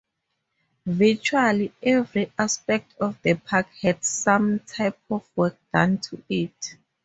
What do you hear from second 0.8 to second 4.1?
Virtually every aspect of the park had